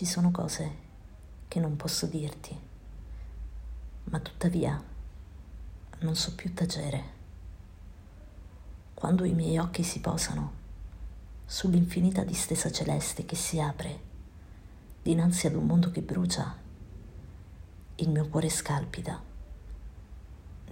Ci 0.00 0.06
sono 0.06 0.30
cose 0.30 0.76
che 1.46 1.60
non 1.60 1.76
posso 1.76 2.06
dirti, 2.06 2.58
ma 4.04 4.18
tuttavia 4.18 4.82
non 5.98 6.16
so 6.16 6.34
più 6.34 6.54
tacere. 6.54 7.04
Quando 8.94 9.24
i 9.24 9.34
miei 9.34 9.58
occhi 9.58 9.82
si 9.82 10.00
posano 10.00 10.52
sull'infinita 11.44 12.24
distesa 12.24 12.72
celeste 12.72 13.26
che 13.26 13.36
si 13.36 13.60
apre 13.60 14.00
dinanzi 15.02 15.46
ad 15.48 15.54
un 15.54 15.66
mondo 15.66 15.90
che 15.90 16.00
brucia, 16.00 16.56
il 17.96 18.08
mio 18.08 18.26
cuore 18.30 18.48
scalpita 18.48 19.22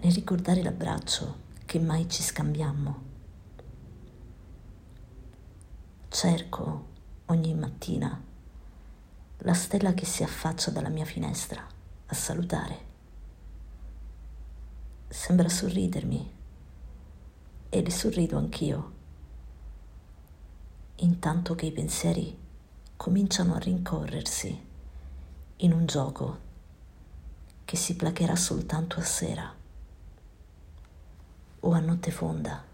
nel 0.00 0.12
ricordare 0.14 0.62
l'abbraccio 0.62 1.36
che 1.66 1.78
mai 1.78 2.08
ci 2.08 2.22
scambiammo. 2.22 3.02
Cerco 6.08 6.86
ogni 7.26 7.52
mattina 7.52 8.24
la 9.42 9.54
stella 9.54 9.94
che 9.94 10.04
si 10.04 10.24
affaccia 10.24 10.72
dalla 10.72 10.88
mia 10.88 11.04
finestra 11.04 11.64
a 12.06 12.14
salutare. 12.14 12.86
Sembra 15.06 15.48
sorridermi 15.48 16.32
e 17.68 17.82
le 17.82 17.90
sorrido 17.90 18.36
anch'io, 18.36 18.92
intanto 20.96 21.54
che 21.54 21.66
i 21.66 21.72
pensieri 21.72 22.36
cominciano 22.96 23.54
a 23.54 23.58
rincorrersi 23.58 24.66
in 25.58 25.72
un 25.72 25.86
gioco 25.86 26.46
che 27.64 27.76
si 27.76 27.94
placherà 27.94 28.34
soltanto 28.34 28.98
a 28.98 29.04
sera 29.04 29.54
o 31.60 31.72
a 31.72 31.78
notte 31.78 32.10
fonda, 32.10 32.64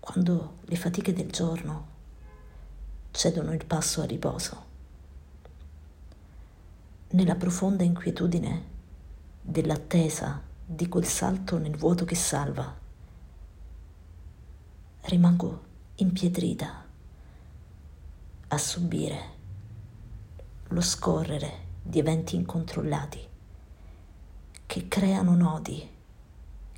quando 0.00 0.56
le 0.64 0.76
fatiche 0.76 1.14
del 1.14 1.30
giorno 1.30 1.96
cedono 3.10 3.54
il 3.54 3.64
passo 3.64 4.02
a 4.02 4.04
riposo 4.04 4.67
nella 7.18 7.34
profonda 7.34 7.82
inquietudine 7.82 8.62
dell'attesa 9.42 10.40
di 10.64 10.86
quel 10.86 11.04
salto 11.04 11.58
nel 11.58 11.76
vuoto 11.76 12.04
che 12.04 12.14
salva. 12.14 12.78
Rimango 15.00 15.62
impietrita 15.96 16.84
a 18.46 18.56
subire 18.56 19.20
lo 20.68 20.80
scorrere 20.80 21.66
di 21.82 21.98
eventi 21.98 22.36
incontrollati 22.36 23.26
che 24.66 24.86
creano 24.86 25.34
nodi 25.34 25.90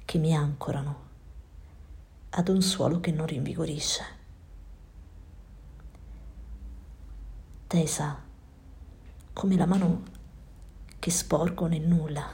che 0.07 0.19
mi 0.19 0.35
ancorano 0.35 1.09
ad 2.31 2.49
un 2.49 2.63
suolo 2.63 2.99
che 3.01 3.13
non 3.13 3.27
rinvigorisce. 3.27 4.05
Tesa 7.67 8.23
come 9.35 9.57
la 9.57 9.67
mano 9.67 10.19
che 11.01 11.11
sporgo 11.11 11.67
nel 11.67 11.81
nulla, 11.81 12.31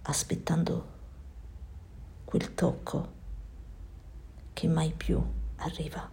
aspettando 0.00 0.94
quel 2.24 2.54
tocco 2.54 3.12
che 4.54 4.66
mai 4.66 4.94
più 4.96 5.22
arriva. 5.56 6.10